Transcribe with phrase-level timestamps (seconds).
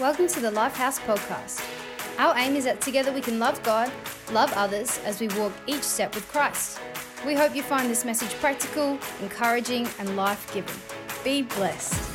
[0.00, 1.62] Welcome to the Lifehouse Podcast.
[2.18, 3.92] Our aim is that together we can love God,
[4.32, 6.80] love others as we walk each step with Christ.
[7.26, 10.74] We hope you find this message practical, encouraging, and life giving.
[11.22, 12.10] Be blessed.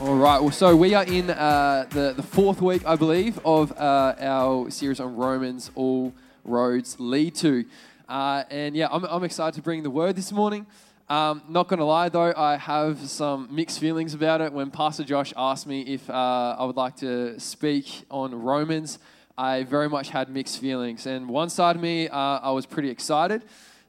[0.00, 0.38] All right.
[0.38, 4.70] Well, so we are in uh, the the fourth week, I believe, of uh, our
[4.70, 5.70] series on Romans.
[5.74, 6.12] All
[6.44, 7.64] roads lead to,
[8.06, 10.66] uh, and yeah, I'm, I'm excited to bring the word this morning.
[11.10, 14.52] Um, not going to lie, though, I have some mixed feelings about it.
[14.52, 19.00] When Pastor Josh asked me if uh, I would like to speak on Romans,
[19.36, 21.06] I very much had mixed feelings.
[21.06, 23.42] And one side of me, uh, I was pretty excited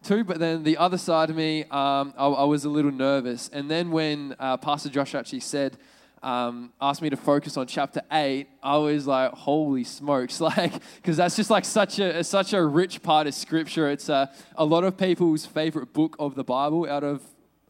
[0.03, 3.51] too, but then the other side of me, um, I, I, was a little nervous.
[3.53, 5.77] And then when uh, Pastor Josh actually said,
[6.23, 10.39] um, asked me to focus on chapter 8 i was like holy smokes.
[10.51, 13.89] Like because that's just like such a such a rich part of scripture.
[13.89, 17.21] It's uh, a lot of people's favorite book of the bible out of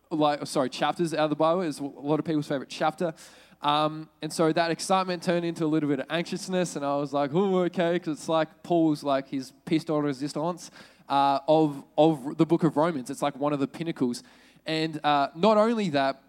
[0.10, 3.14] like sorry chapters out of the bible is a lot of people's favorite chapter.
[3.62, 7.14] Um, and so that excitement turned into a little bit of anxiousness and i was
[7.14, 7.94] like oh okay.
[7.94, 10.72] Because it's like paul's like his de resistance
[11.08, 13.10] uh, of, of the book of romans.
[13.10, 14.24] It's like one of the pinnacles.
[14.66, 16.22] And uh, not only that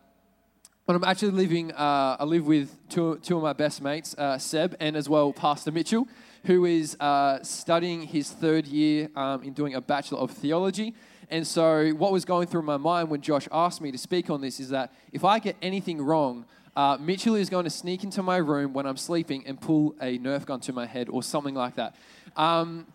[0.86, 4.38] but I'm actually living, uh, I live with two, two of my best mates, uh,
[4.38, 6.08] Seb and as well Pastor Mitchell,
[6.44, 10.94] who is uh, studying his third year um, in doing a Bachelor of Theology.
[11.30, 14.40] And so, what was going through my mind when Josh asked me to speak on
[14.40, 16.44] this is that if I get anything wrong,
[16.74, 20.18] uh, Mitchell is going to sneak into my room when I'm sleeping and pull a
[20.18, 21.94] Nerf gun to my head or something like that.
[22.36, 22.86] Um,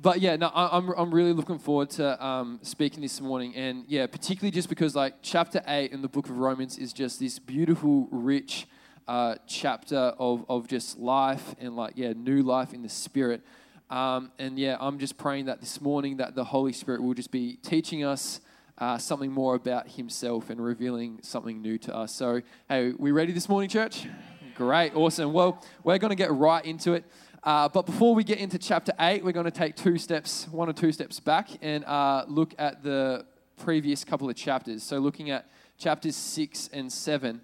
[0.00, 3.56] but yeah, no, I'm, I'm really looking forward to um, speaking this morning.
[3.56, 7.18] And yeah, particularly just because like chapter 8 in the book of Romans is just
[7.18, 8.68] this beautiful, rich
[9.08, 13.42] uh, chapter of, of just life and like, yeah, new life in the Spirit.
[13.90, 17.32] Um, and yeah, I'm just praying that this morning that the Holy Spirit will just
[17.32, 18.40] be teaching us
[18.76, 22.14] uh, something more about Himself and revealing something new to us.
[22.14, 24.06] So, hey, we ready this morning, church?
[24.54, 25.32] Great, awesome.
[25.32, 27.04] Well, we're going to get right into it.
[27.44, 30.68] Uh, but before we get into chapter 8, we're going to take two steps, one
[30.68, 33.24] or two steps back, and uh, look at the
[33.56, 34.82] previous couple of chapters.
[34.82, 37.40] So, looking at chapters 6 and 7,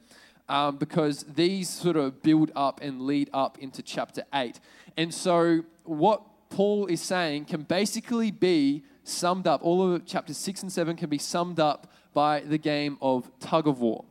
[0.49, 4.59] um, because these sort of build up and lead up into chapter 8.
[4.97, 10.63] And so, what Paul is saying can basically be summed up, all of chapters 6
[10.63, 14.05] and 7 can be summed up by the game of tug of war.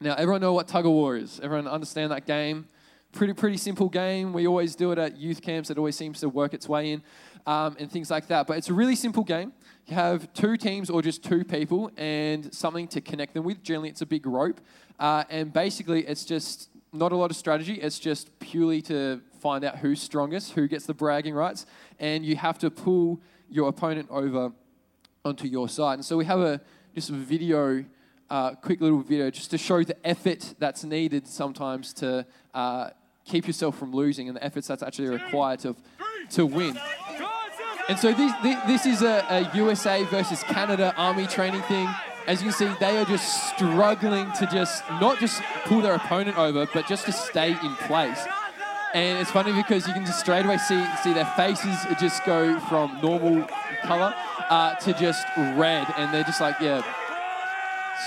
[0.00, 1.40] Now, everyone know what tug of war is?
[1.40, 2.68] Everyone understand that game?
[3.12, 4.32] Pretty, pretty simple game.
[4.32, 5.68] We always do it at youth camps.
[5.70, 7.02] It always seems to work its way in
[7.44, 8.46] um, and things like that.
[8.46, 9.52] But it's a really simple game.
[9.86, 13.62] You have two teams or just two people and something to connect them with.
[13.64, 14.60] Generally, it's a big rope.
[14.98, 17.74] Uh, and basically, it's just not a lot of strategy.
[17.74, 21.66] It's just purely to find out who's strongest, who gets the bragging rights.
[21.98, 24.52] And you have to pull your opponent over
[25.24, 25.94] onto your side.
[25.94, 26.60] And so we have a
[26.94, 27.84] just a video
[28.30, 32.90] uh, quick little video just to show the effort that's needed sometimes to uh,
[33.24, 35.76] keep yourself from losing and the efforts that's actually required to,
[36.30, 36.78] to win.
[37.88, 38.32] And so this,
[38.66, 41.88] this is a, a USA versus Canada army training thing.
[42.26, 46.38] As you can see, they are just struggling to just not just pull their opponent
[46.38, 48.24] over, but just to stay in place.
[48.92, 52.58] And it's funny because you can just straight away see see their faces just go
[52.60, 53.46] from normal
[53.82, 54.14] color
[54.48, 56.82] uh, to just red, and they're just like, yeah,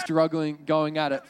[0.01, 1.23] struggling, going at it.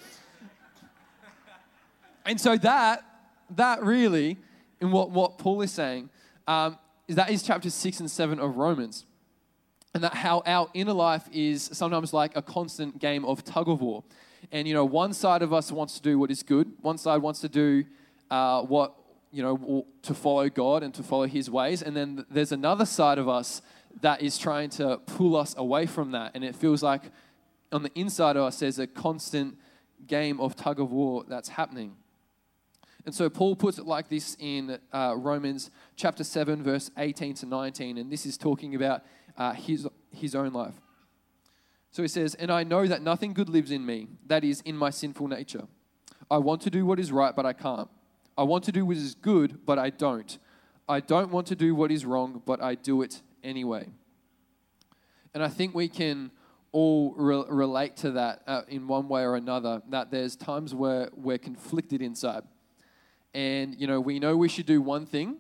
[2.26, 3.04] And so that
[3.52, 4.38] that really,
[4.82, 6.10] in what, what Paul is saying,
[6.48, 6.78] um,
[7.08, 9.06] is that is chapter 6 and 7 of Romans.
[9.94, 13.82] And that how our inner life is sometimes like a constant game of tug of
[13.82, 14.04] war.
[14.52, 17.22] And, you know, one side of us wants to do what is good, one side
[17.22, 17.86] wants to do
[18.32, 18.94] uh, what,
[19.32, 21.82] you know, to follow God and to follow his ways.
[21.82, 23.62] And then there's another side of us
[24.02, 26.32] that is trying to pull us away from that.
[26.34, 27.04] And it feels like
[27.72, 29.58] on the inside of us, there's a constant
[30.08, 31.96] game of tug of war that's happening.
[33.06, 37.46] And so Paul puts it like this in uh, Romans chapter 7, verse 18 to
[37.46, 37.98] 19.
[37.98, 39.04] And this is talking about
[39.38, 40.76] uh, his, his own life.
[41.92, 44.78] So he says, And I know that nothing good lives in me, that is, in
[44.78, 45.64] my sinful nature.
[46.32, 47.90] I want to do what is right, but I can't.
[48.38, 50.40] I want to do what is good, but I don't.
[50.88, 53.88] I don't want to do what is wrong, but I do it anyway.
[55.34, 56.32] And I think we can
[56.72, 61.10] all re- relate to that uh, in one way or another, that there's times where
[61.14, 62.44] we're conflicted inside
[63.34, 65.38] and you know we know we should do one thing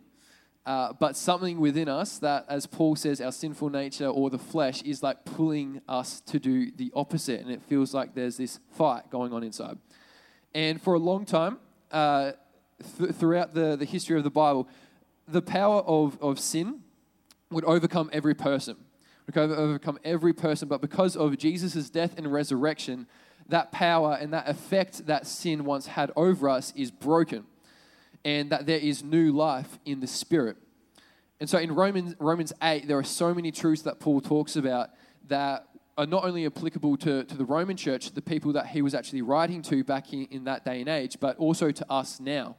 [0.65, 4.81] uh, but something within us that as paul says our sinful nature or the flesh
[4.83, 7.41] is like pulling us to do the opposite.
[7.41, 9.77] And it feels like there's this fight going on inside.
[10.55, 11.59] And for a long time
[11.91, 12.31] uh,
[12.97, 14.69] th- throughout the, the history of the bible
[15.27, 16.81] the power of, of sin
[17.49, 18.75] would overcome every person.
[19.27, 20.67] Would overcome every person.
[20.67, 23.07] But because of jesus' death and resurrection
[23.49, 27.45] that power and that effect that sin once had over us is broken
[28.25, 30.57] and that there is new life in the Spirit.
[31.39, 34.91] And so in Romans, Romans 8, there are so many truths that Paul talks about
[35.27, 35.67] that
[35.97, 39.21] are not only applicable to, to the Roman church, the people that he was actually
[39.21, 42.55] writing to back in, in that day and age, but also to us now.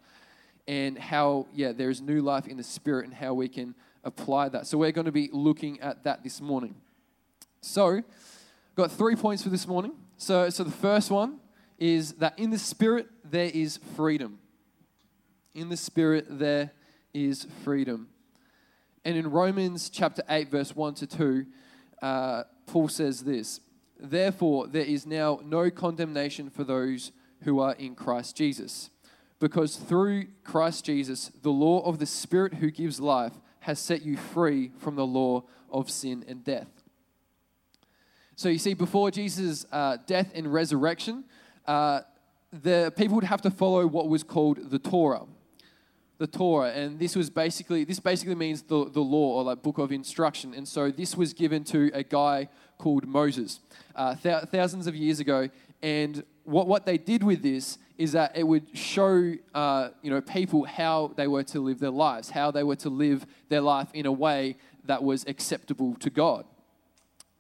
[0.67, 4.51] And how, yeah, there is new life in the Spirit and how we can apply
[4.51, 4.67] that.
[4.67, 6.77] So we're going to be looking at that this morning.
[7.61, 8.03] So,
[8.75, 9.93] got three points for this morning.
[10.17, 11.41] So, so the first one
[11.79, 14.39] is that in the Spirit there is freedom.
[15.55, 16.73] In the Spirit there
[17.13, 18.09] is freedom.
[19.05, 21.47] And in Romans chapter 8, verse 1 to 2,
[22.03, 23.61] uh, Paul says this
[23.99, 27.13] Therefore, there is now no condemnation for those
[27.43, 28.91] who are in Christ Jesus.
[29.39, 34.17] Because through Christ Jesus, the law of the Spirit who gives life has set you
[34.17, 36.69] free from the law of sin and death.
[38.37, 41.25] So you see, before Jesus' uh, death and resurrection,
[41.67, 42.01] uh,
[42.53, 45.23] the people would have to follow what was called the Torah.
[46.19, 49.79] The Torah, and this was basically this basically means the, the law or like book
[49.79, 50.55] of instruction.
[50.55, 53.61] And so this was given to a guy called Moses
[53.97, 55.49] uh, th- thousands of years ago.
[55.83, 60.21] And what, what they did with this is that it would show uh, you know
[60.21, 63.89] people how they were to live their lives, how they were to live their life
[63.93, 66.45] in a way that was acceptable to God.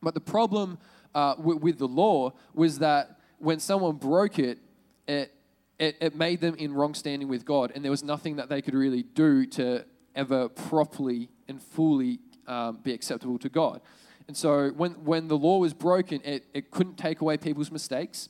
[0.02, 0.78] But the problem
[1.14, 4.58] uh, with, with the law was that when someone broke it,
[5.06, 5.33] it,
[5.78, 8.62] it, it made them in wrong standing with God, and there was nothing that they
[8.62, 9.84] could really do to
[10.14, 13.80] ever properly and fully um, be acceptable to God.
[14.26, 18.28] And so when, when the law was broken, it, it couldn't take away people's mistakes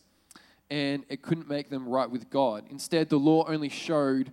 [0.71, 2.65] and it couldn't make them right with God.
[2.71, 4.33] Instead, the law only showed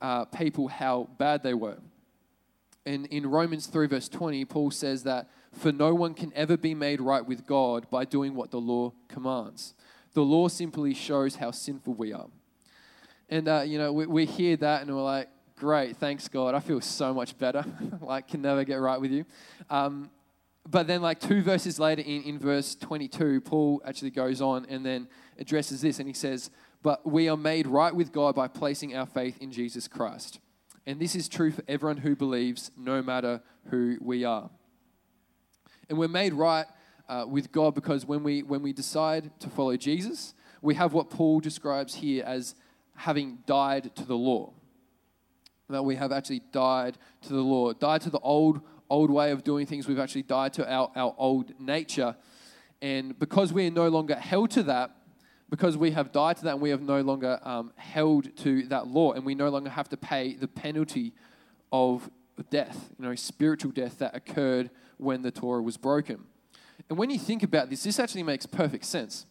[0.00, 1.78] uh, people how bad they were.
[2.84, 6.74] And in Romans 3, verse 20, Paul says that, For no one can ever be
[6.74, 9.74] made right with God by doing what the law commands.
[10.16, 12.28] The law simply shows how sinful we are.
[13.28, 16.54] And, uh, you know, we, we hear that and we're like, Great, thanks God.
[16.54, 17.66] I feel so much better.
[18.00, 19.26] like, can never get right with you.
[19.68, 20.10] Um,
[20.66, 24.86] but then, like two verses later, in, in verse 22, Paul actually goes on and
[24.86, 25.06] then
[25.38, 26.50] addresses this and he says,
[26.82, 30.40] But we are made right with God by placing our faith in Jesus Christ.
[30.86, 34.48] And this is true for everyone who believes, no matter who we are.
[35.90, 36.64] And we're made right
[37.08, 41.10] uh, with God because when we, when we decide to follow Jesus, we have what
[41.10, 42.54] Paul describes here as
[42.96, 44.52] having died to the law.
[45.68, 49.44] That we have actually died to the law, died to the old old way of
[49.44, 49.88] doing things.
[49.88, 52.16] We've actually died to our, our old nature.
[52.82, 54.92] And because we are no longer held to that,
[55.48, 58.88] because we have died to that and we have no longer um, held to that
[58.88, 61.12] law, and we no longer have to pay the penalty
[61.72, 62.10] of
[62.50, 66.24] death, you know, spiritual death that occurred when the Torah was broken.
[66.88, 69.26] And when you think about this, this actually makes perfect sense.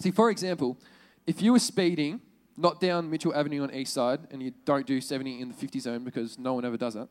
[0.00, 0.78] See, for example,
[1.26, 2.20] if you were speeding,
[2.56, 5.78] not down Mitchell Avenue on East Side, and you don't do 70 in the 50
[5.80, 7.08] zone because no one ever does that,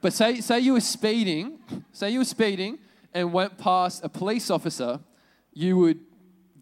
[0.00, 1.58] but say, say you were speeding,
[1.92, 2.78] say you were speeding
[3.12, 5.00] and went past a police officer,
[5.52, 6.00] you would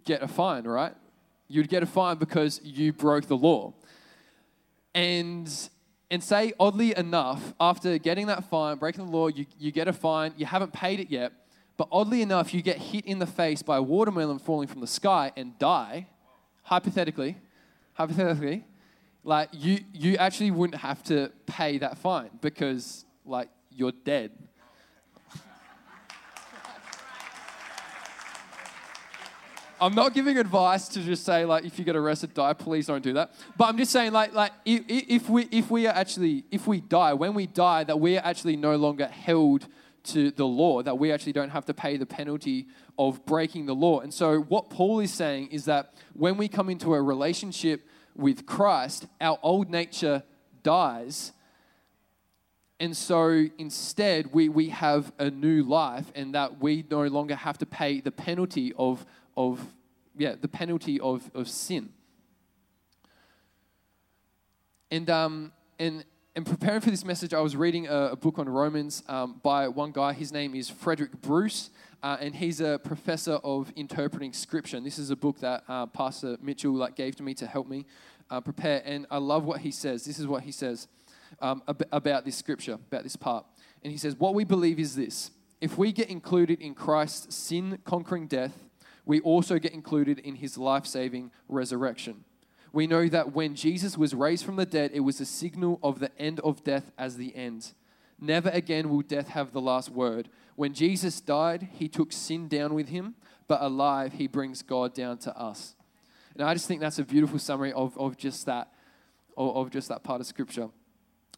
[0.04, 0.94] get a fine, right?
[1.48, 3.74] You'd get a fine because you broke the law.
[4.94, 5.50] And
[6.10, 9.94] and say oddly enough, after getting that fine, breaking the law, you, you get a
[9.94, 11.32] fine, you haven't paid it yet,
[11.76, 14.86] but oddly enough, you get hit in the face by a watermelon falling from the
[14.86, 16.08] sky and die,
[16.62, 17.36] hypothetically,
[17.94, 18.64] hypothetically,
[19.24, 24.32] like you you actually wouldn't have to pay that fine because like you're dead.
[29.80, 32.52] I'm not giving advice to just say like if you get arrested, die.
[32.52, 33.34] Please don't do that.
[33.56, 36.80] But I'm just saying like like if, if we if we are actually if we
[36.80, 39.66] die when we die that we are actually no longer held
[40.04, 42.66] to the law that we actually don't have to pay the penalty
[42.98, 44.00] of breaking the law.
[44.00, 48.46] And so what Paul is saying is that when we come into a relationship with
[48.46, 50.22] Christ, our old nature
[50.62, 51.32] dies
[52.82, 57.56] and so instead, we, we have a new life, and that we no longer have
[57.58, 59.06] to pay the penalty of,
[59.36, 59.64] of
[60.18, 61.90] yeah, the penalty of, of sin.
[64.90, 68.48] And, um, and, and preparing for this message, I was reading a, a book on
[68.48, 70.14] Romans um, by one guy.
[70.14, 71.68] His name is Frederick Bruce,
[72.02, 74.78] uh, and he's a professor of interpreting scripture.
[74.78, 77.68] And this is a book that uh, Pastor Mitchell like, gave to me to help
[77.68, 77.84] me
[78.30, 78.80] uh, prepare.
[78.86, 80.06] And I love what he says.
[80.06, 80.88] This is what he says
[81.40, 83.44] um, ab- about this scripture, about this part.
[83.82, 87.78] And he says, What we believe is this if we get included in Christ's sin
[87.84, 88.58] conquering death,
[89.04, 92.24] we also get included in his life saving resurrection.
[92.72, 95.98] We know that when Jesus was raised from the dead, it was a signal of
[95.98, 97.72] the end of death as the end.
[98.18, 100.28] Never again will death have the last word.
[100.56, 103.14] When Jesus died, he took sin down with him,
[103.48, 105.74] but alive, he brings God down to us.
[106.34, 108.72] And I just think that's a beautiful summary of, of just that
[109.36, 110.68] of, just that part of Scripture.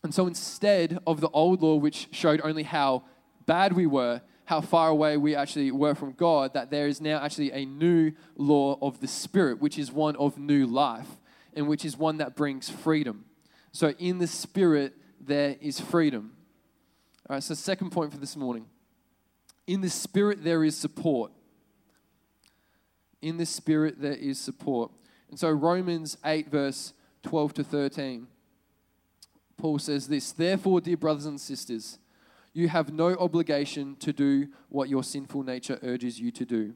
[0.03, 3.05] And so instead of the old law, which showed only how
[3.47, 7.23] bad we were, how far away we actually were from God, that there is now
[7.23, 11.17] actually a new law of the Spirit, which is one of new life,
[11.55, 13.25] and which is one that brings freedom.
[13.73, 16.33] So in the Spirit, there is freedom.
[17.29, 18.67] All right, so second point for this morning.
[19.67, 21.33] In the Spirit, there is support.
[23.23, 24.91] In the Spirit, there is support.
[25.31, 26.93] And so Romans 8, verse
[27.23, 28.27] 12 to 13,
[29.57, 31.99] Paul says this Therefore, dear brothers and sisters,
[32.53, 36.75] you have no obligation to do what your sinful nature urges you to do.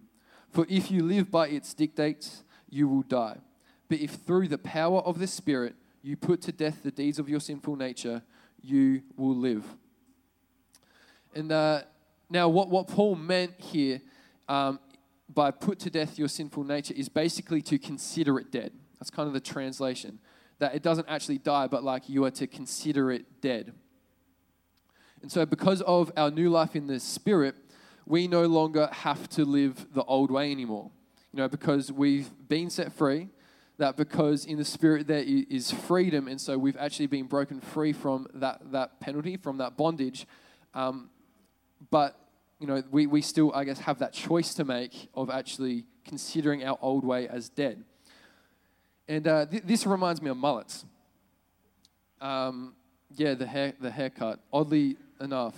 [0.51, 3.39] For if you live by its dictates, you will die.
[3.89, 7.29] But if through the power of the Spirit you put to death the deeds of
[7.29, 8.23] your sinful nature,
[8.63, 9.65] you will live.
[11.35, 11.83] And uh,
[12.31, 14.01] now, what, what Paul meant here
[14.49, 14.81] um,
[15.33, 18.73] by put to death your sinful nature is basically to consider it dead.
[18.99, 20.19] That's kind of the translation.
[20.59, 23.73] That it doesn't actually die, but like you are to consider it dead.
[25.23, 27.55] And so, because of our new life in the Spirit,
[28.07, 30.91] we no longer have to live the old way anymore.
[31.33, 33.29] You know, because we've been set free,
[33.79, 37.93] that because in the Spirit there is freedom, and so we've actually been broken free
[37.93, 40.27] from that, that penalty, from that bondage.
[40.75, 41.11] Um,
[41.91, 42.19] but,
[42.59, 46.65] you know, we, we still, I guess, have that choice to make of actually considering
[46.65, 47.85] our old way as dead.
[49.07, 50.85] And uh, th- this reminds me of mullets.
[52.21, 52.75] Um,
[53.17, 54.41] yeah, the hair, the haircut.
[54.53, 55.55] Oddly enough,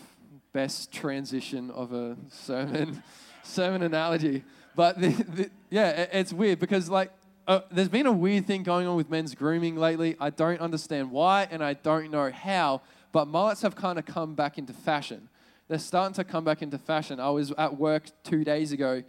[0.52, 3.02] best transition of a sermon,
[3.42, 4.44] sermon analogy.
[4.76, 7.10] But the, the, yeah, it, it's weird because like
[7.50, 10.16] uh, there's been a weird thing going on with men's grooming lately.
[10.20, 12.82] I don't understand why, and I don't know how.
[13.10, 15.28] But mullets have kind of come back into fashion.
[15.66, 17.18] They're starting to come back into fashion.
[17.18, 19.02] I was at work two days ago.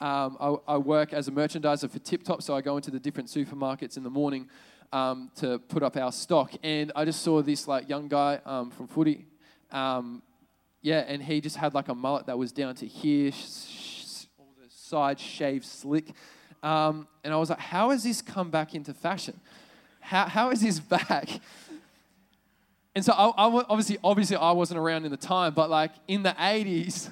[0.00, 3.00] Um, I, I, work as a merchandiser for Tip Top, so I go into the
[3.00, 4.48] different supermarkets in the morning
[4.92, 6.52] um, to put up our stock.
[6.62, 9.26] And I just saw this like young guy um, from footy
[9.72, 10.22] um,
[10.82, 14.54] yeah, and he just had like a mullet that was down to here, sh- all
[14.56, 16.12] the sides shaved slick.
[16.62, 19.38] Um, and I was like, how has this come back into fashion?
[20.00, 21.40] How, how is this back?
[22.94, 26.22] And so I, I, obviously, obviously I wasn't around in the time, but like in
[26.22, 27.10] the 80s,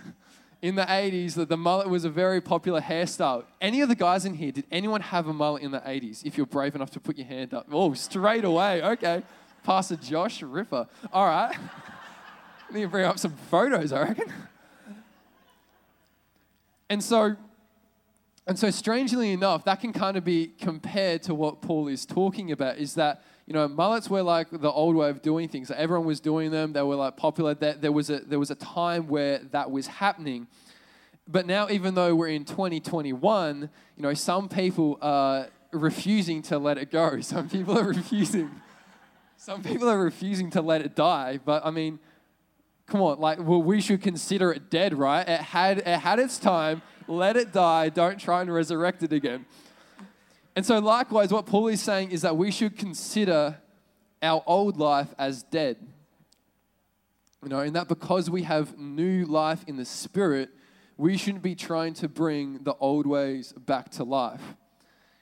[0.62, 3.44] in the 80s, the, the mullet was a very popular hairstyle.
[3.60, 6.24] Any of the guys in here, did anyone have a mullet in the 80s?
[6.24, 7.68] If you're brave enough to put your hand up.
[7.70, 8.82] Oh, straight away.
[8.82, 9.22] Okay.
[9.62, 10.88] Pastor Josh Ripper.
[11.12, 11.56] All right.
[12.72, 14.32] need to bring up some photos, I reckon.
[16.88, 17.36] And so,
[18.46, 22.52] and so strangely enough, that can kind of be compared to what Paul is talking
[22.52, 25.70] about is that, you know, mullets were like the old way of doing things.
[25.70, 26.72] Everyone was doing them.
[26.72, 27.54] They were like popular.
[27.54, 30.46] There was a, there was a time where that was happening.
[31.26, 36.78] But now, even though we're in 2021, you know, some people are refusing to let
[36.78, 37.20] it go.
[37.22, 38.50] Some people are refusing.
[39.36, 41.40] Some people are refusing to let it die.
[41.44, 41.98] But I mean,
[42.86, 45.28] Come on, like, well, we should consider it dead, right?
[45.28, 46.82] It had, it had its time.
[47.08, 47.88] Let it die.
[47.88, 49.44] Don't try and resurrect it again.
[50.54, 53.58] And so, likewise, what Paul is saying is that we should consider
[54.22, 55.76] our old life as dead.
[57.42, 60.50] You know, and that because we have new life in the Spirit,
[60.96, 64.42] we shouldn't be trying to bring the old ways back to life.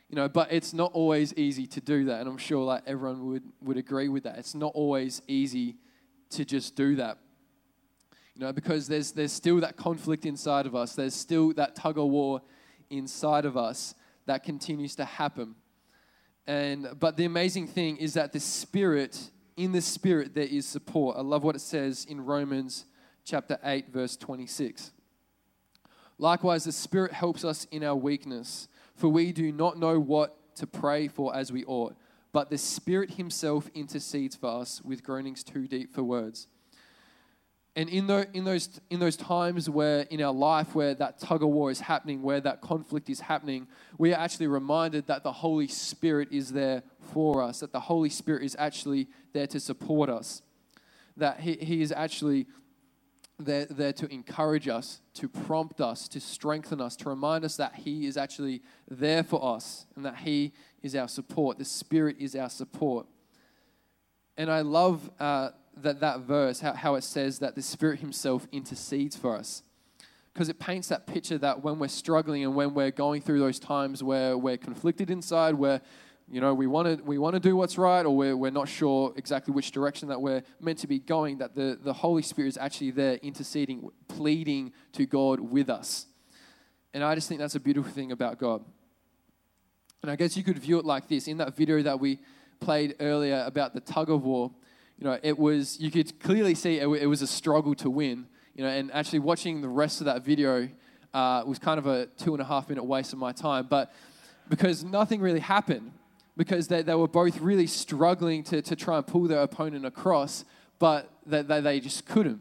[0.08, 2.20] You know, but it's not always easy to do that.
[2.20, 4.38] And I'm sure like everyone would, would agree with that.
[4.38, 5.76] It's not always easy
[6.30, 7.18] to just do that.
[8.34, 11.98] You know, because there's, there's still that conflict inside of us, there's still that tug
[11.98, 12.42] of war
[12.90, 13.94] inside of us
[14.26, 15.54] that continues to happen.
[16.46, 21.16] And, but the amazing thing is that the Spirit, in the Spirit, there is support.
[21.16, 22.86] I love what it says in Romans
[23.24, 24.90] chapter 8, verse 26.
[26.18, 30.66] Likewise, the Spirit helps us in our weakness, for we do not know what to
[30.66, 31.96] pray for as we ought,
[32.32, 36.48] but the Spirit Himself intercedes for us with groanings too deep for words.
[37.76, 41.42] And in, the, in, those, in those times where in our life where that tug
[41.42, 43.66] of war is happening, where that conflict is happening,
[43.98, 48.10] we are actually reminded that the Holy Spirit is there for us, that the Holy
[48.10, 50.42] Spirit is actually there to support us,
[51.16, 52.46] that He, he is actually
[53.40, 57.74] there, there to encourage us, to prompt us, to strengthen us, to remind us that
[57.74, 61.58] He is actually there for us and that He is our support.
[61.58, 63.06] The Spirit is our support.
[64.36, 65.10] And I love.
[65.18, 65.50] Uh,
[65.82, 69.62] that, that verse, how, how it says that the Spirit Himself intercedes for us.
[70.32, 73.58] Because it paints that picture that when we're struggling and when we're going through those
[73.58, 75.80] times where we're conflicted inside, where
[76.28, 78.68] you know we want to we want to do what's right, or we're, we're not
[78.68, 82.48] sure exactly which direction that we're meant to be going, that the, the Holy Spirit
[82.48, 86.06] is actually there interceding, pleading to God with us.
[86.92, 88.64] And I just think that's a beautiful thing about God.
[90.02, 92.18] And I guess you could view it like this in that video that we
[92.60, 94.50] played earlier about the tug of war,
[94.98, 98.26] you know, it was you could clearly see it, it was a struggle to win.
[98.54, 100.68] You know, and actually watching the rest of that video
[101.12, 103.66] uh, was kind of a two and a half minute waste of my time.
[103.68, 103.92] But
[104.48, 105.92] because nothing really happened,
[106.36, 110.44] because they, they were both really struggling to, to try and pull their opponent across,
[110.78, 112.40] but they, they, they just couldn't.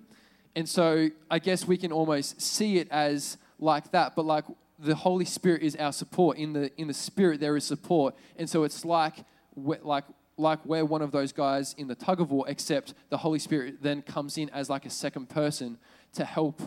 [0.56, 4.46] And so I guess we can almost see it as like that, but like
[4.78, 6.38] the Holy Spirit is our support.
[6.38, 9.16] In the in the Spirit there is support, and so it's like
[9.56, 10.04] like
[10.38, 13.82] like we're one of those guys in the tug of war, except the Holy Spirit
[13.82, 15.78] then comes in as like a second person
[16.14, 16.62] to help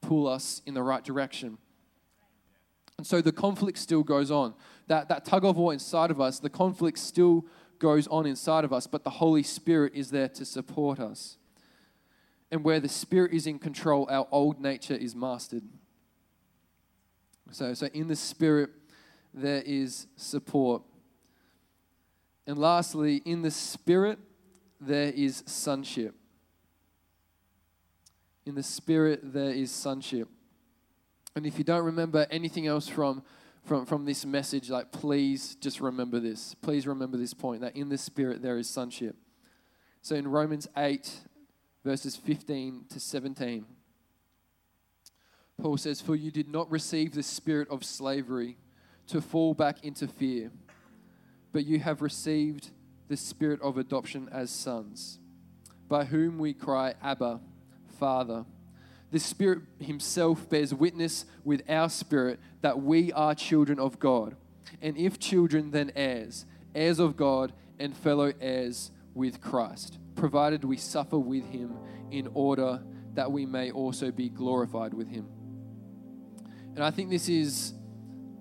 [0.00, 1.58] pull us in the right direction.
[2.98, 4.54] And so the conflict still goes on.
[4.86, 7.44] That, that tug of war inside of us, the conflict still
[7.78, 11.38] goes on inside of us, but the Holy Spirit is there to support us.
[12.50, 15.64] And where the Spirit is in control, our old nature is mastered.
[17.50, 18.70] So, so in the Spirit,
[19.32, 20.82] there is support.
[22.46, 24.18] And lastly, in the Spirit,
[24.80, 26.14] there is sonship.
[28.44, 30.28] In the Spirit, there is sonship.
[31.34, 33.22] And if you don't remember anything else from,
[33.64, 36.54] from, from this message, like please just remember this.
[36.56, 39.16] Please remember this point that in the Spirit, there is sonship.
[40.02, 41.10] So in Romans 8,
[41.82, 43.64] verses 15 to 17,
[45.60, 48.58] Paul says, For you did not receive the spirit of slavery
[49.06, 50.50] to fall back into fear
[51.54, 52.70] but you have received
[53.06, 55.20] the spirit of adoption as sons,
[55.88, 57.40] by whom we cry, Abba,
[57.96, 58.44] Father.
[59.12, 64.34] The Spirit Himself bears witness with our spirit that we are children of God.
[64.82, 66.44] And if children, then heirs,
[66.74, 71.76] heirs of God and fellow heirs with Christ, provided we suffer with Him
[72.10, 72.82] in order
[73.14, 75.28] that we may also be glorified with Him.
[76.74, 77.74] And I think this is,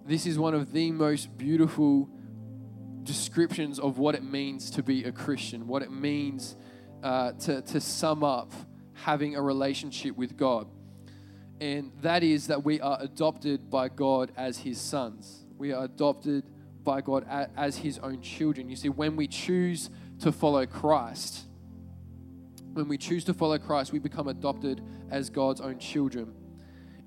[0.03, 2.09] this is one of the most beautiful
[3.03, 6.55] descriptions of what it means to be a Christian, what it means
[7.03, 8.51] uh, to, to sum up
[8.93, 10.67] having a relationship with God.
[11.59, 15.45] And that is that we are adopted by God as His sons.
[15.57, 16.45] We are adopted
[16.83, 17.25] by God
[17.55, 18.69] as His own children.
[18.69, 21.45] You see, when we choose to follow Christ,
[22.73, 26.33] when we choose to follow Christ, we become adopted as God's own children.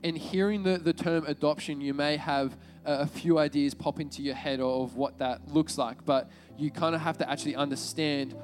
[0.05, 4.35] And hearing the, the term adoption, you may have a few ideas pop into your
[4.35, 8.35] head of what that looks like, but you kind of have to actually understand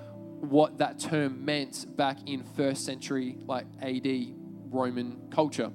[0.41, 4.07] what that term meant back in first century, like AD
[4.71, 5.71] Roman culture.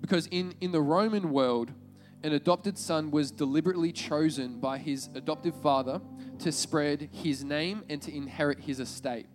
[0.00, 1.72] Because in, in the Roman world,
[2.22, 6.00] an adopted son was deliberately chosen by his adoptive father
[6.38, 9.26] to spread his name and to inherit his estate.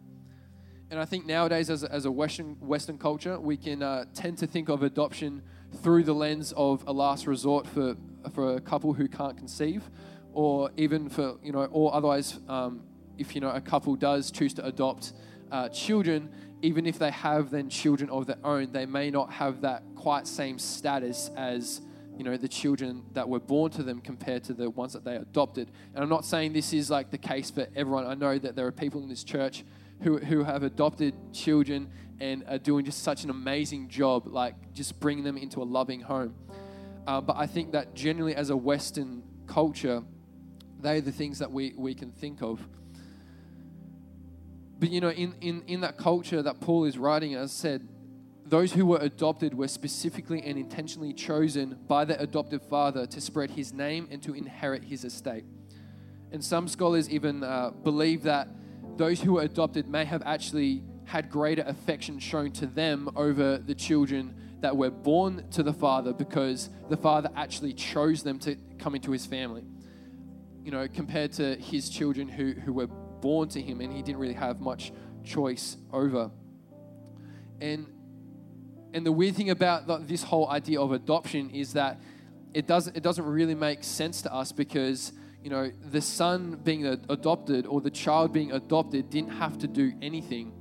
[0.89, 4.37] And I think nowadays, as a, as a Western, Western culture, we can uh, tend
[4.39, 5.41] to think of adoption
[5.77, 7.95] through the lens of a last resort for,
[8.33, 9.89] for a couple who can't conceive,
[10.33, 12.83] or even for, you know, or otherwise, um,
[13.17, 15.13] if, you know, a couple does choose to adopt
[15.51, 16.29] uh, children,
[16.61, 20.27] even if they have then children of their own, they may not have that quite
[20.27, 21.81] same status as
[22.17, 25.15] you know the children that were born to them compared to the ones that they
[25.15, 25.71] adopted.
[25.95, 28.05] And I'm not saying this is like the case for everyone.
[28.05, 29.63] I know that there are people in this church
[30.01, 34.99] who, who have adopted children and are doing just such an amazing job, like just
[34.99, 36.35] bringing them into a loving home.
[37.07, 40.03] Uh, but I think that generally, as a Western culture,
[40.79, 42.67] they're the things that we, we can think of.
[44.79, 47.87] But you know, in, in, in that culture that Paul is writing, as said,
[48.45, 53.51] those who were adopted were specifically and intentionally chosen by their adoptive father to spread
[53.51, 55.45] his name and to inherit his estate.
[56.31, 58.47] And some scholars even uh, believe that
[58.97, 63.75] those who were adopted may have actually had greater affection shown to them over the
[63.75, 68.95] children that were born to the father because the father actually chose them to come
[68.95, 69.63] into his family.
[70.63, 74.19] You know, compared to his children who, who were born to him and he didn't
[74.19, 76.31] really have much choice over.
[77.59, 77.87] And
[78.93, 82.01] and the weird thing about this whole idea of adoption is that
[82.53, 86.85] it doesn't it doesn't really make sense to us because you know the son being
[86.85, 90.53] adopted or the child being adopted didn't have to do anything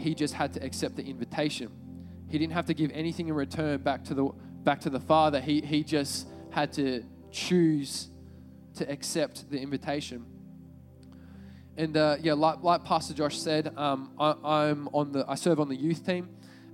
[0.00, 1.70] he just had to accept the invitation.
[2.28, 4.24] He didn't have to give anything in return back to the
[4.64, 5.40] back to the Father.
[5.40, 8.08] He he just had to choose
[8.74, 10.24] to accept the invitation.
[11.76, 15.60] And uh, yeah, like, like Pastor Josh said, um, I, am on the I serve
[15.60, 16.28] on the youth team,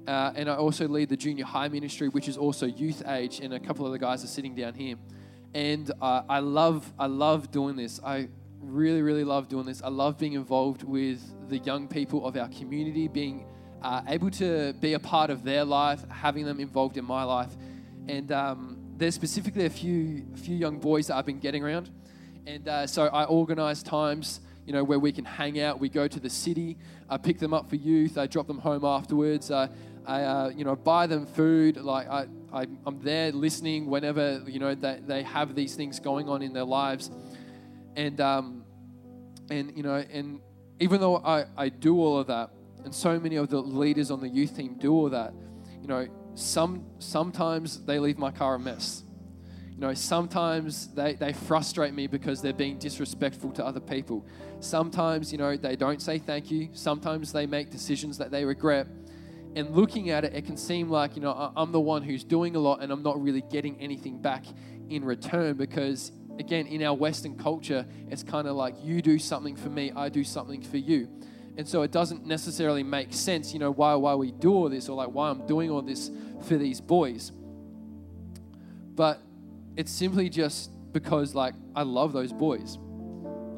[0.06, 3.40] uh, and I also lead the junior high ministry, which is also youth age.
[3.40, 4.96] And a couple of the guys are sitting down here,
[5.56, 7.98] and uh, I love I love doing this.
[8.04, 8.28] I
[8.60, 9.80] really, really love doing this.
[9.82, 13.46] I love being involved with the young people of our community, being
[13.80, 17.56] uh, able to be a part of their life, having them involved in my life.
[18.06, 21.88] And um, there's specifically a few, a few young boys that I've been getting around.
[22.46, 25.80] And uh, so I organize times, you know, where we can hang out.
[25.80, 26.76] We go to the city.
[27.08, 28.18] I pick them up for youth.
[28.18, 29.50] I drop them home afterwards.
[29.50, 29.70] I,
[30.06, 31.78] uh, you know, buy them food.
[31.78, 36.26] Like I, I, am there listening whenever you know they, they have these things going
[36.28, 37.10] on in their lives,
[37.96, 38.64] and um,
[39.50, 40.40] and you know, and
[40.80, 42.50] even though I, I do all of that,
[42.84, 45.34] and so many of the leaders on the youth team do all that,
[45.82, 49.02] you know, some sometimes they leave my car a mess.
[49.74, 54.24] You know, sometimes they, they frustrate me because they're being disrespectful to other people.
[54.60, 56.70] Sometimes, you know, they don't say thank you.
[56.72, 58.86] Sometimes they make decisions that they regret
[59.56, 62.54] and looking at it, it can seem like, you know, I'm the one who's doing
[62.56, 64.44] a lot and I'm not really getting anything back
[64.90, 69.56] in return because, again, in our Western culture, it's kind of like you do something
[69.56, 71.08] for me, I do something for you.
[71.56, 74.90] And so it doesn't necessarily make sense, you know, why, why we do all this
[74.90, 76.10] or like why I'm doing all this
[76.42, 77.32] for these boys.
[78.94, 79.22] But
[79.74, 82.76] it's simply just because like I love those boys.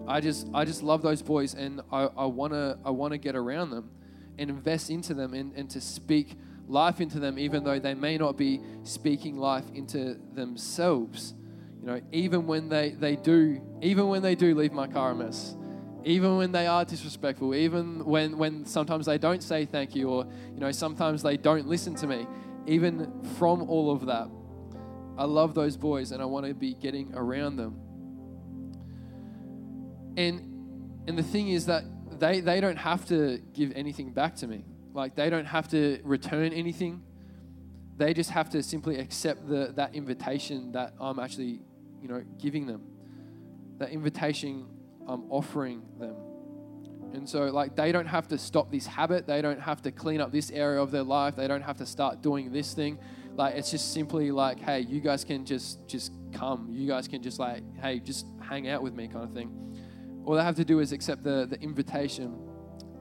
[0.06, 3.70] I just I just love those boys and I, I wanna I wanna get around
[3.70, 3.90] them
[4.38, 8.16] and invest into them and, and to speak life into them, even though they may
[8.18, 11.34] not be speaking life into themselves.
[11.80, 15.14] You know, even when they, they do, even when they do leave my car a
[15.14, 15.56] mess,
[16.04, 20.26] even when they are disrespectful, even when, when sometimes they don't say thank you, or
[20.54, 22.26] you know, sometimes they don't listen to me,
[22.66, 24.28] even from all of that,
[25.16, 27.80] I love those boys and I want to be getting around them.
[30.16, 30.44] And
[31.08, 31.84] and the thing is that
[32.18, 34.64] they, they don't have to give anything back to me.
[34.92, 37.02] Like, they don't have to return anything.
[37.96, 41.60] They just have to simply accept the, that invitation that I'm actually,
[42.00, 42.82] you know, giving them.
[43.78, 44.66] That invitation
[45.06, 46.16] I'm offering them.
[47.12, 49.26] And so, like, they don't have to stop this habit.
[49.26, 51.36] They don't have to clean up this area of their life.
[51.36, 52.98] They don't have to start doing this thing.
[53.34, 56.68] Like, it's just simply like, hey, you guys can just just come.
[56.70, 59.67] You guys can just like, hey, just hang out with me, kind of thing.
[60.28, 62.38] All they have to do is accept the, the invitation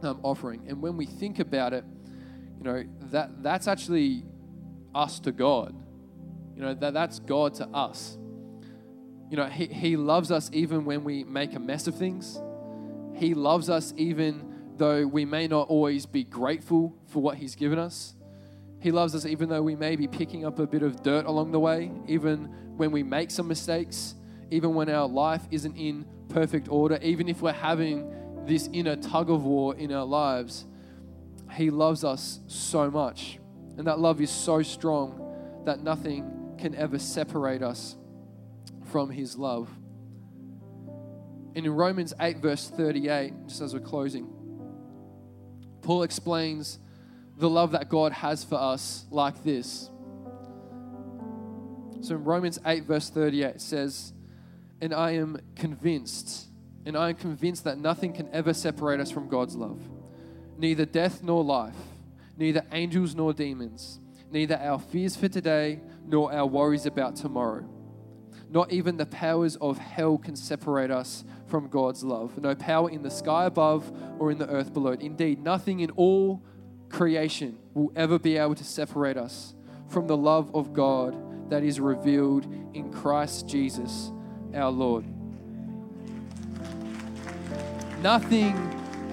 [0.01, 0.63] I'm offering.
[0.69, 1.83] And when we think about it,
[2.57, 4.23] you know, that, that's actually
[4.95, 5.75] us to God.
[6.55, 8.17] You know, that, that's God to us.
[9.29, 12.39] You know, he, he loves us even when we make a mess of things.
[13.13, 17.77] He loves us even though we may not always be grateful for what He's given
[17.77, 18.15] us.
[18.79, 21.51] He loves us even though we may be picking up a bit of dirt along
[21.51, 22.45] the way, even
[22.77, 24.15] when we make some mistakes,
[24.49, 28.13] even when our life isn't in perfect order, even if we're having
[28.45, 30.65] this inner tug of war in our lives,
[31.53, 33.39] He loves us so much.
[33.77, 37.95] And that love is so strong that nothing can ever separate us
[38.85, 39.69] from His love.
[41.55, 44.27] And in Romans 8, verse 38, just as we're closing,
[45.81, 46.79] Paul explains
[47.37, 49.89] the love that God has for us like this.
[52.01, 54.13] So in Romans 8, verse 38, it says,
[54.81, 56.47] and I am convinced,
[56.85, 59.79] and I am convinced that nothing can ever separate us from God's love.
[60.57, 61.75] Neither death nor life,
[62.37, 63.99] neither angels nor demons,
[64.31, 67.67] neither our fears for today nor our worries about tomorrow.
[68.49, 72.37] Not even the powers of hell can separate us from God's love.
[72.37, 74.91] No power in the sky above or in the earth below.
[74.91, 76.41] Indeed, nothing in all
[76.89, 79.53] creation will ever be able to separate us
[79.89, 84.11] from the love of God that is revealed in Christ Jesus
[84.57, 85.05] our Lord.
[88.01, 88.55] Nothing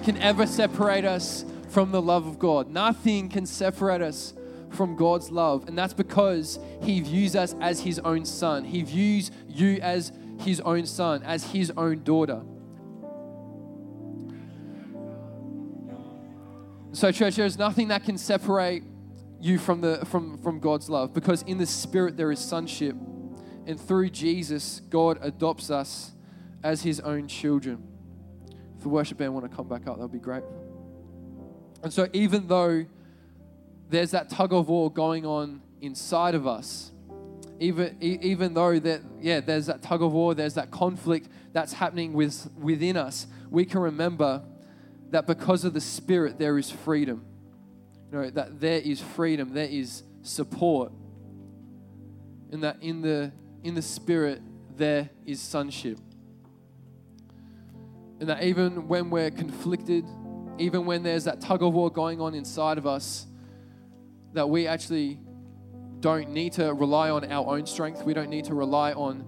[0.03, 2.69] can ever separate us from the love of God.
[2.69, 4.33] Nothing can separate us
[4.69, 5.67] from God's love.
[5.67, 8.63] And that's because He views us as His own son.
[8.63, 12.41] He views you as His own son, as His own daughter.
[16.91, 18.83] So, church, there is nothing that can separate
[19.41, 22.95] you from, the, from, from God's love because in the Spirit there is sonship.
[23.65, 26.11] And through Jesus, God adopts us
[26.63, 27.83] as his own children.
[28.77, 30.43] If the worship band want to come back up, that would be great.
[31.83, 32.85] And so, even though
[33.89, 36.91] there's that tug of war going on inside of us,
[37.59, 42.13] even, even though that, yeah, there's that tug of war, there's that conflict that's happening
[42.13, 44.43] with, within us, we can remember
[45.11, 47.25] that because of the Spirit, there is freedom.
[48.11, 50.91] You know, that there is freedom, there is support.
[52.51, 53.31] And that in the
[53.65, 54.43] in the Spirit,
[54.77, 55.97] there is sonship.
[58.19, 60.05] And that even when we're conflicted,
[60.59, 63.25] even when there's that tug of war going on inside of us,
[64.33, 65.19] that we actually
[65.99, 68.03] don't need to rely on our own strength.
[68.03, 69.25] We don't need to rely on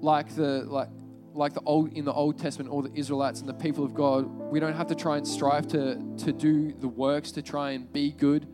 [0.00, 0.90] like the like
[1.32, 4.26] like the old in the Old Testament, all the Israelites and the people of God.
[4.26, 7.90] We don't have to try and strive to to do the works to try and
[7.90, 8.46] be good,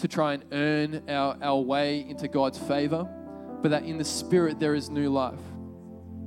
[0.00, 3.08] to try and earn our, our way into God's favor
[3.62, 5.40] but that in the Spirit there is new life.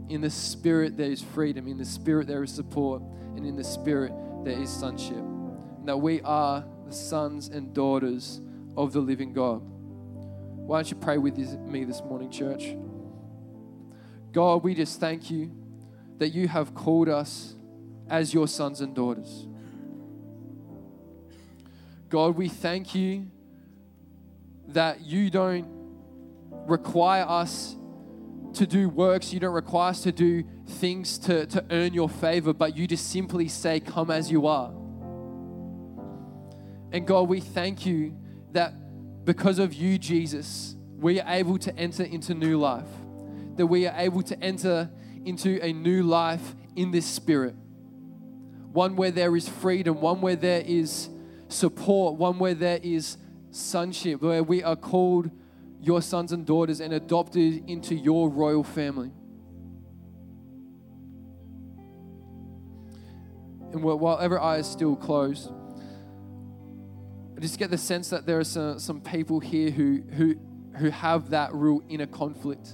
[0.10, 1.67] In the Spirit, there is freedom.
[1.67, 3.02] In the Spirit, there is support.
[3.36, 4.12] And in the Spirit,
[4.44, 5.15] there is sonship.
[5.15, 8.41] And that we are the sons and daughters
[8.76, 9.62] of the living God.
[9.63, 12.76] Why don't you pray with me this morning, church?
[14.34, 15.52] God, we just thank you
[16.17, 17.56] that you have called us
[18.10, 19.48] as your sons and daughters.
[22.10, 23.28] God, we thank you
[24.67, 25.81] that you don't
[26.67, 27.76] require us
[28.54, 32.54] to do works, you don't require us to do things to, to earn your favor,
[32.54, 34.74] but you just simply say, Come as you are.
[36.91, 38.17] And God, we thank you
[38.52, 38.74] that
[39.26, 42.88] because of you, Jesus, we are able to enter into new life,
[43.56, 44.89] that we are able to enter
[45.24, 47.56] into a new life in this spirit.
[48.74, 51.10] One where there is freedom, one where there is
[51.47, 53.17] support, one where there is
[53.52, 55.30] sonship, where we are called
[55.82, 59.12] your sons and daughters and adopted into your royal family.
[63.74, 65.50] And while every eye is still closed,
[67.36, 70.36] I just get the sense that there are some, some people here who, who,
[70.78, 72.74] who have that real inner conflict.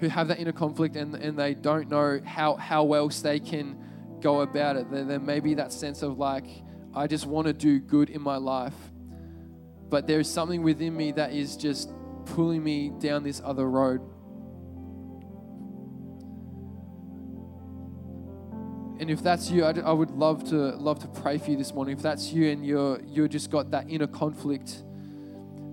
[0.00, 3.78] Who have that inner conflict and, and they don't know how, how else they can
[4.20, 4.90] go about it.
[4.90, 6.46] There, there may be that sense of like,
[6.94, 8.74] I just want to do good in my life.
[9.90, 11.90] But there is something within me that is just
[12.24, 14.00] pulling me down this other road.
[19.00, 21.96] And if that's you, I, would love to love to pray for you this morning.
[21.96, 24.84] If that's you and you're you just got that inner conflict,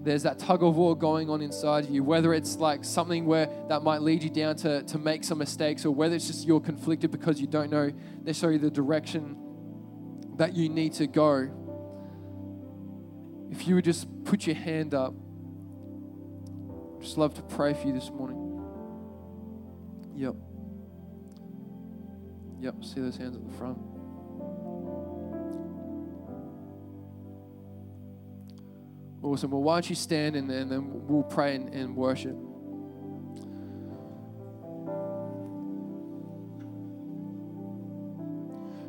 [0.04, 2.06] there's that tug of war going on inside you.
[2.06, 5.86] Whether it's like something where that might lead you down to to make some mistakes,
[5.86, 7.92] or whether it's just you're conflicted because you don't know
[8.24, 9.36] necessarily the direction
[10.38, 11.50] that you need to go.
[13.50, 15.14] If you would just put your hand up,
[17.02, 18.44] just love to pray for you this morning.
[20.16, 20.36] Yep.
[22.60, 23.78] Yep, see those hands at the front.
[29.24, 29.52] Awesome.
[29.52, 32.36] Well, why don't you stand and, and then we'll pray and, and worship.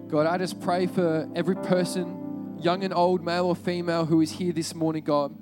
[0.09, 2.18] God, I just pray for every person,
[2.61, 5.35] young and old, male or female, who is here this morning, God.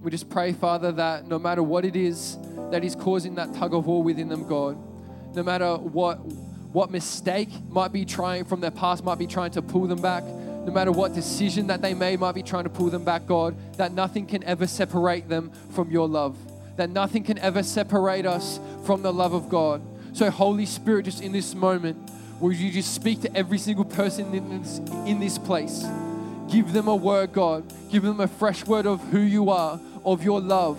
[0.00, 2.38] We just pray, Father, that no matter what it is
[2.70, 4.78] that is causing that tug of war within them, God,
[5.34, 6.18] no matter what
[6.72, 10.22] what mistake might be trying from their past might be trying to pull them back,
[10.22, 13.56] no matter what decision that they made might be trying to pull them back, God,
[13.76, 16.38] that nothing can ever separate them from your love,
[16.76, 19.82] that nothing can ever separate us from the love of God.
[20.12, 24.32] So, Holy Spirit, just in this moment, will you just speak to every single person
[24.32, 25.84] in this, in this place?
[26.50, 27.64] Give them a word, God.
[27.90, 30.78] Give them a fresh word of who you are, of your love,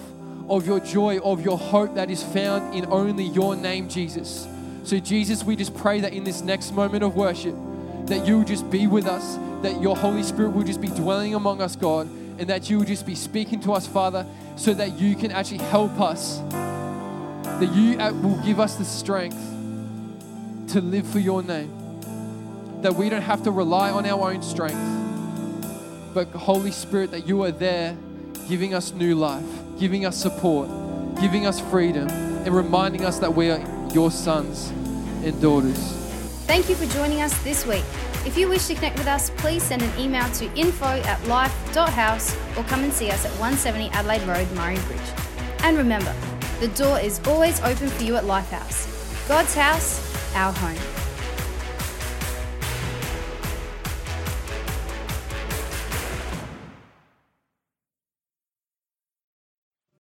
[0.50, 4.48] of your joy, of your hope that is found in only your name, Jesus.
[4.84, 7.56] So, Jesus, we just pray that in this next moment of worship,
[8.08, 11.62] that you just be with us, that your Holy Spirit will just be dwelling among
[11.62, 12.08] us, God,
[12.38, 14.26] and that you will just be speaking to us, Father,
[14.58, 19.38] so that you can actually help us, that you uh, will give us the strength
[20.70, 21.72] to live for your name,
[22.82, 25.01] that we don't have to rely on our own strength,
[26.14, 27.98] but Holy Spirit, that you are there
[28.48, 29.46] giving us new life,
[29.80, 30.70] giving us support,
[31.20, 34.70] giving us freedom, and reminding us that we are your sons
[35.24, 35.78] and daughters.
[36.48, 37.84] Thank you for joining us this week.
[38.26, 42.36] If you wish to connect with us, please send an email to info at life.house
[42.58, 45.00] or come and see us at 170 Adelaide Road, Murray Bridge.
[45.64, 46.14] And remember,
[46.60, 49.28] the door is always open for you at Lifehouse.
[49.28, 51.01] God's house, our home.